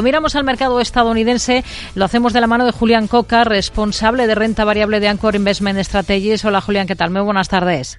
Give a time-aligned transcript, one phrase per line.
[0.00, 4.64] Miramos al mercado estadounidense, lo hacemos de la mano de Julián Coca, responsable de renta
[4.64, 6.46] variable de Anchor Investment Strategies.
[6.46, 7.10] Hola Julián, ¿qué tal?
[7.10, 7.98] Muy buenas tardes.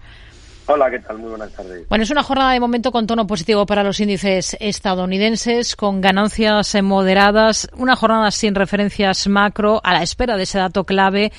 [0.66, 1.20] Hola, ¿qué tal?
[1.20, 1.88] Muy buenas tardes.
[1.90, 6.76] Bueno, es una jornada de momento con tono positivo para los índices estadounidenses, con ganancias
[6.82, 11.32] moderadas, una jornada sin referencias macro, a la espera de ese dato clave,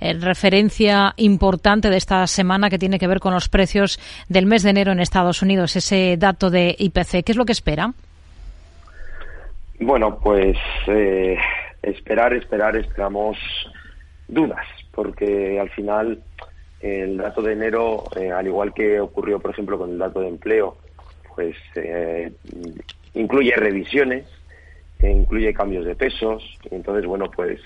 [0.00, 4.64] eh, referencia importante de esta semana que tiene que ver con los precios del mes
[4.64, 7.22] de enero en Estados Unidos, ese dato de IPC.
[7.22, 7.94] ¿Qué es lo que espera?
[9.82, 10.58] Bueno, pues
[10.88, 11.38] eh,
[11.80, 13.38] esperar, esperar, esperamos
[14.28, 16.22] dudas, porque al final
[16.80, 20.28] el dato de enero, eh, al igual que ocurrió, por ejemplo, con el dato de
[20.28, 20.76] empleo,
[21.34, 22.30] pues eh,
[23.14, 24.26] incluye revisiones,
[25.02, 27.58] incluye cambios de pesos, entonces, bueno, pues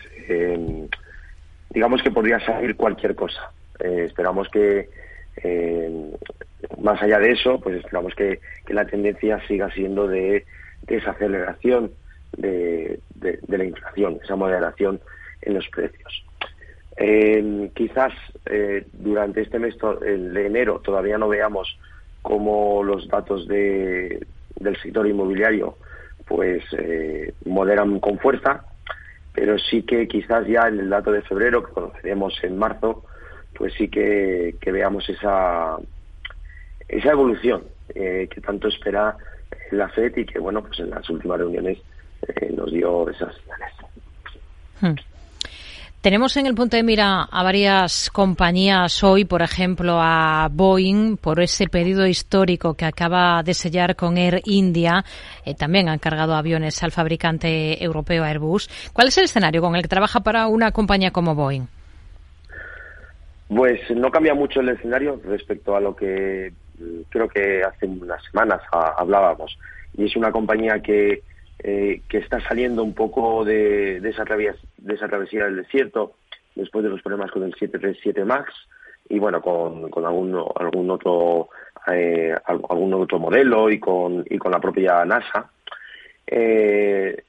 [1.70, 3.50] digamos que podría salir cualquier cosa.
[3.80, 4.88] esperamos que,
[6.78, 10.44] más allá de eso, pues esperamos que, la tendencia siga siendo de
[10.86, 11.90] desaceleración
[12.44, 15.00] de, la inflación, esa moderación
[15.42, 16.24] en los precios.
[17.74, 18.12] quizás
[18.46, 21.78] eh, durante este mes de enero todavía no veamos
[22.22, 25.76] cómo los datos de, del sector inmobiliario
[26.26, 28.64] pues eh, moderan con fuerza,
[29.34, 33.04] pero sí que quizás ya en el dato de febrero, que conoceremos en marzo,
[33.54, 35.76] pues sí que, veamos esa,
[36.88, 39.16] esa evolución eh, que tanto espera
[39.70, 41.78] la FED y que, bueno, pues en las últimas reuniones
[42.28, 43.74] eh, nos dio esas señales.
[44.80, 45.14] Hmm.
[46.04, 51.40] Tenemos en el punto de mira a varias compañías hoy, por ejemplo, a Boeing, por
[51.40, 55.02] ese pedido histórico que acaba de sellar con Air India.
[55.46, 58.68] Eh, también han cargado aviones al fabricante europeo Airbus.
[58.92, 61.68] ¿Cuál es el escenario con el que trabaja para una compañía como Boeing?
[63.48, 68.22] Pues no cambia mucho el escenario respecto a lo que mm, creo que hace unas
[68.30, 69.56] semanas hablábamos.
[69.96, 71.22] Y es una compañía que
[71.60, 76.14] eh, que está saliendo un poco de, esa travesía, del desierto
[76.54, 78.52] después de los problemas con el 737 MAX
[79.08, 81.48] y bueno con, algún algún otro
[81.90, 85.50] eh, algún otro modelo y con y con la propia NASA.
[86.26, 87.22] Eh,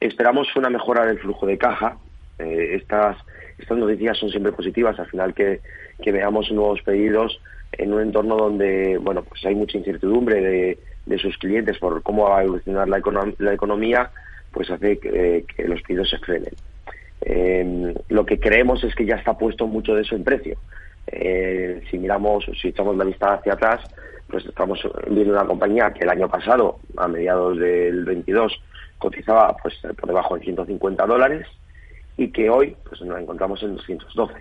[0.00, 1.96] esperamos una mejora del flujo de caja.
[2.38, 3.16] Estas
[3.58, 4.98] estas noticias son siempre positivas.
[4.98, 5.60] Al final que,
[6.02, 7.40] que veamos nuevos pedidos
[7.72, 12.28] en un entorno donde bueno pues hay mucha incertidumbre de de sus clientes por cómo
[12.28, 14.10] va a evolucionar la, economía,
[14.52, 16.54] pues hace que, los pedidos se frenen.
[17.22, 20.58] Eh, lo que creemos es que ya está puesto mucho de eso en precio.
[21.06, 23.80] Eh, si miramos, si echamos la vista hacia atrás,
[24.28, 28.60] pues estamos viendo una compañía que el año pasado, a mediados del 22,
[28.98, 31.46] cotizaba pues por debajo de 150 dólares
[32.16, 34.34] y que hoy pues nos encontramos en 212.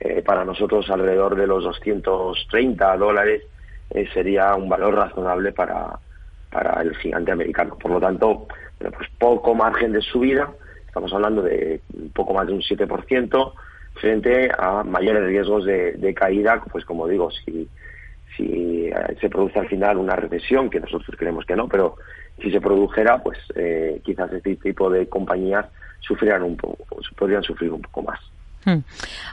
[0.00, 3.42] Eh, para nosotros alrededor de los 230 dólares
[3.90, 5.98] eh, sería un valor razonable para,
[6.50, 7.76] para el gigante americano.
[7.78, 8.46] Por lo tanto,
[8.78, 10.50] pues poco margen de subida,
[10.86, 13.52] estamos hablando de un poco más de un 7%,
[13.94, 17.68] frente a mayores riesgos de, caída, pues como digo, si,
[18.36, 21.96] si eh, se produce al final una recesión, que nosotros creemos que no, pero
[22.40, 25.66] si se produjera, pues eh, quizás este tipo de compañías
[26.00, 26.84] sufrieran un poco,
[27.16, 28.20] podrían sufrir un poco más.
[28.64, 28.78] Hmm.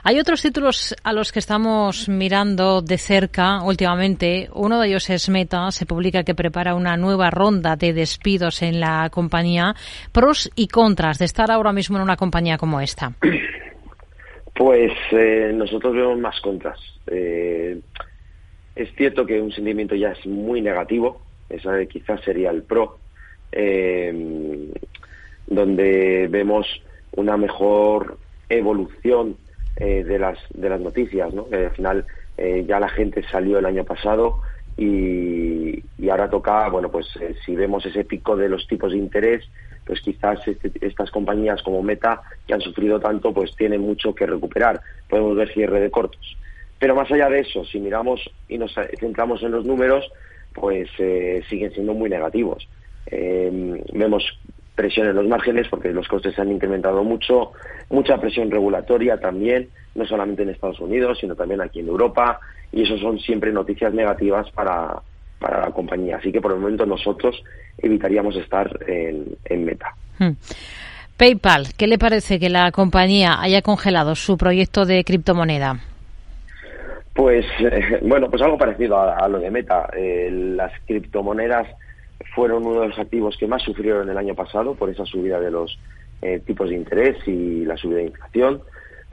[0.04, 4.48] Hay otros títulos a los que estamos mirando de cerca últimamente.
[4.54, 5.70] Uno de ellos es Meta.
[5.70, 9.74] Se publica que prepara una nueva ronda de despidos en la compañía.
[10.12, 13.12] Pros y contras de estar ahora mismo en una compañía como esta.
[14.58, 16.80] Pues eh, nosotros vemos más contras.
[17.08, 17.78] Eh,
[18.74, 21.20] es cierto que un sentimiento ya es muy negativo.
[21.50, 22.96] Esa quizás sería el pro.
[23.52, 24.72] Eh,
[25.46, 26.66] donde vemos
[27.12, 28.18] una mejor
[28.48, 29.36] evolución
[29.76, 31.46] eh, de, las, de las noticias, ¿no?
[31.52, 32.06] al final
[32.38, 34.40] eh, ya la gente salió el año pasado
[34.76, 38.98] y, y ahora toca, bueno, pues eh, si vemos ese pico de los tipos de
[38.98, 39.44] interés,
[39.84, 44.26] pues quizás este, estas compañías como Meta, que han sufrido tanto, pues tienen mucho que
[44.26, 44.80] recuperar.
[45.08, 46.36] Podemos ver cierre de cortos.
[46.78, 50.10] Pero más allá de eso, si miramos y nos centramos en los números,
[50.52, 50.90] pues
[51.48, 52.68] siguen siendo muy negativos.
[53.10, 54.38] vemos
[54.76, 57.52] presión en los márgenes porque los costes se han incrementado mucho,
[57.90, 62.38] mucha presión regulatoria también, no solamente en Estados Unidos, sino también aquí en Europa,
[62.70, 65.00] y eso son siempre noticias negativas para,
[65.40, 66.18] para la compañía.
[66.18, 67.42] Así que por el momento nosotros
[67.78, 69.94] evitaríamos estar en, meta.
[70.18, 70.32] Hmm.
[71.16, 75.80] PayPal, ¿qué le parece que la compañía haya congelado su proyecto de criptomoneda?
[77.14, 79.88] Pues eh, bueno, pues algo parecido a, lo de Meta.
[79.96, 81.66] Eh, las criptomonedas
[82.34, 85.50] fueron uno de los activos que más sufrieron el año pasado por esa subida de
[85.50, 85.78] los
[86.22, 88.62] eh, tipos de interés y la subida de inflación.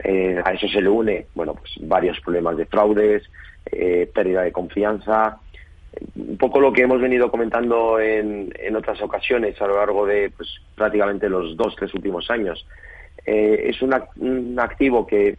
[0.02, 3.22] Eh, a eso se le une, bueno, pues varios problemas de fraudes,
[3.70, 5.38] eh, pérdida de confianza.
[6.16, 10.30] un poco lo que hemos venido comentando en, en otras ocasiones a lo largo de
[10.36, 12.66] pues, prácticamente los dos, tres últimos años.
[13.26, 15.38] Es un activo que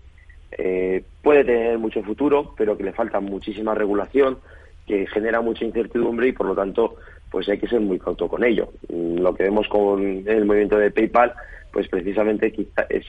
[1.21, 4.39] puede tener mucho futuro, pero que le falta muchísima regulación,
[4.87, 6.95] que genera mucha incertidumbre y por lo tanto
[7.29, 8.69] pues hay que ser muy cauto con ello.
[8.89, 11.33] Mm, lo que vemos con el movimiento de PayPal,
[11.71, 12.53] pues precisamente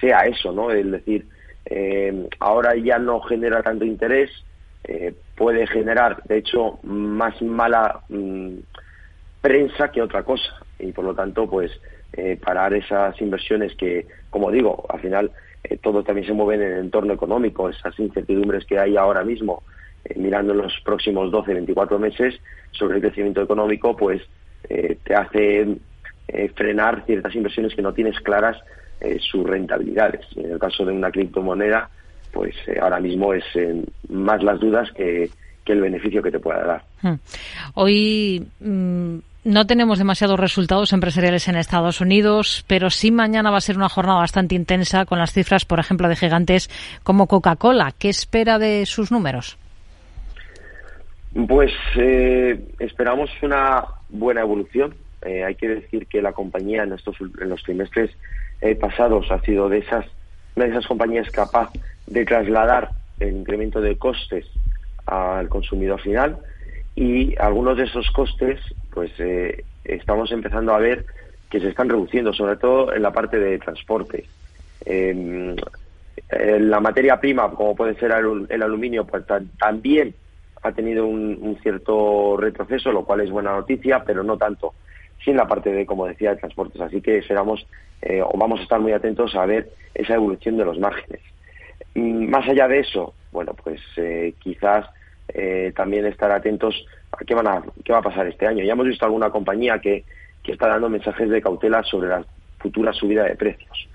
[0.01, 0.71] sea eso, ¿no?
[0.71, 1.27] Es decir,
[1.67, 4.31] eh, ahora ya no genera tanto interés,
[4.85, 8.55] eh, puede generar, de hecho, más mala mm,
[9.41, 11.73] prensa que otra cosa y por lo tanto, pues
[12.13, 15.31] eh, parar esas inversiones que, como digo, al final
[15.65, 19.63] eh, todo también se mueve en el entorno económico, esas incertidumbres que hay ahora mismo,
[20.15, 22.35] mirando en los próximos 12, 24 meses
[22.73, 24.23] sobre el crecimiento económico, pues
[24.69, 25.77] te hace
[26.55, 28.57] frenar ciertas inversiones que no tienes claras
[29.21, 30.27] sus rentabilidades.
[30.37, 31.89] En el caso de una criptomoneda,
[32.37, 35.31] pues eh, ahora mismo es eh, más las dudas que,
[35.65, 36.85] el beneficio que te pueda dar.
[37.03, 37.19] Hmm.
[37.75, 43.63] Hoy mm, no tenemos demasiados resultados empresariales en Estados Unidos, pero sí mañana va a
[43.63, 46.71] ser una jornada bastante intensa con las cifras, por ejemplo, de gigantes
[47.03, 47.95] como Coca-Cola.
[47.99, 49.59] ¿Qué espera de sus números?
[51.49, 54.95] Pues eh, esperamos una buena evolución.
[55.23, 58.11] hay que decir que la compañía en estos en los trimestres
[58.81, 60.07] pasados ha sido de esas
[60.55, 61.71] de esas compañías capaz
[62.07, 62.91] de trasladar
[63.21, 64.47] el incremento de costes
[65.07, 66.39] al consumidor final
[66.95, 68.59] y algunos de esos costes
[68.91, 71.05] pues eh, estamos empezando a ver
[71.51, 74.25] que se están reduciendo, sobre todo en la parte de transporte.
[74.85, 75.55] Em,
[76.31, 79.25] la materia prima, como puede ser el, aluminio, pues
[79.59, 80.15] también
[80.63, 84.75] ha tenido un, cierto retroceso, lo cual es buena noticia, pero no tanto
[85.25, 86.81] sin la parte de, como decía, de transportes.
[86.81, 87.67] Así que esperamos
[88.03, 91.23] eh, o vamos a estar muy atentos a ver esa evolución de los márgenes.
[91.95, 94.87] Mm, más allá de eso, bueno, pues eh, quizás
[95.29, 98.65] eh, también estar atentos a qué, van a qué va a pasar este año.
[98.65, 100.05] Ya hemos visto alguna compañía que,
[100.43, 102.25] que está dando mensajes de cautela sobre la
[102.59, 103.89] futura subida de precios.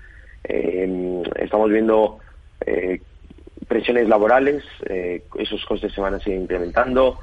[0.44, 2.18] Eh, estamos viendo
[3.68, 4.64] presiones laborales,
[5.38, 7.18] esos costes se van a seguir incrementando.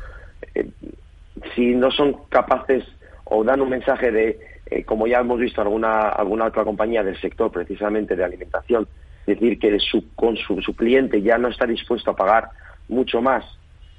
[1.56, 2.84] si no son capaces
[3.26, 4.40] o dan un mensaje de,
[4.86, 8.88] como ya hemos visto alguna, alguna otra compañía del sector precisamente de alimentación,
[9.26, 12.50] decir que su, con su, su, cliente ya no está dispuesto a pagar
[12.88, 13.46] mucho más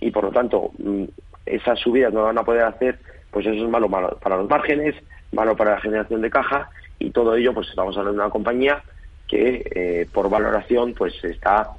[0.01, 1.05] y por lo tanto mm,
[1.47, 2.99] esas subidas no van a poder hacer,
[3.31, 4.95] pues eso es malo, malo para los márgenes,
[5.33, 8.83] malo para la generación de caja y todo ello pues estamos hablando de una compañía
[9.29, 11.71] que eh, por valoración pues está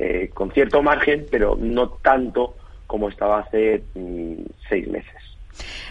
[0.00, 2.56] eh, con cierto margen pero no tanto
[2.86, 5.14] como estaba hace mm, seis meses.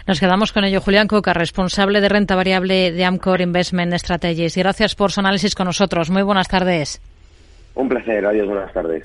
[0.06, 0.80] Nos quedamos con ello.
[0.80, 4.56] Julián Coca, responsable de renta variable de Amcor Investment Strategies.
[4.56, 6.10] Y gracias por su análisis con nosotros.
[6.10, 7.00] Muy buenas tardes.
[7.76, 8.26] Un placer.
[8.26, 8.48] Adiós.
[8.48, 8.98] Buenas tardes.